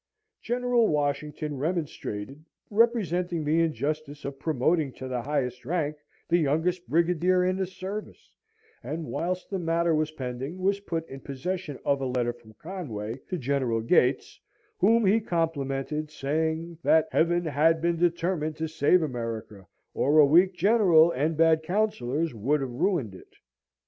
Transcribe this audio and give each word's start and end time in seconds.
General 0.41 0.87
Washington 0.87 1.59
remonstrated, 1.59 2.43
representing 2.71 3.43
the 3.45 3.61
injustice 3.61 4.25
of 4.25 4.39
promoting 4.39 4.91
to 4.93 5.07
the 5.07 5.21
highest 5.21 5.63
rank 5.63 5.95
the 6.27 6.39
youngest 6.39 6.87
brigadier 6.89 7.45
in 7.45 7.55
the 7.57 7.67
service; 7.67 8.33
and 8.81 9.05
whilst 9.05 9.51
the 9.51 9.59
matter 9.59 9.93
was 9.93 10.09
pending, 10.09 10.57
was 10.57 10.79
put 10.79 11.07
in 11.07 11.19
possession 11.19 11.77
of 11.85 12.01
a 12.01 12.07
letter 12.07 12.33
from 12.33 12.53
Conway 12.55 13.19
to 13.29 13.37
General 13.37 13.81
Gates, 13.81 14.39
whom 14.79 15.05
he 15.05 15.19
complimented, 15.19 16.09
saying, 16.09 16.79
that 16.81 17.07
"Heaven 17.11 17.45
had 17.45 17.79
been 17.79 17.97
determined 17.97 18.55
to 18.55 18.67
save 18.67 19.03
America, 19.03 19.67
or 19.93 20.17
a 20.17 20.25
weak 20.25 20.55
general 20.55 21.11
and 21.11 21.37
bad 21.37 21.61
councillors 21.61 22.33
would 22.33 22.61
have 22.61 22.71
ruined 22.71 23.13
it." 23.13 23.35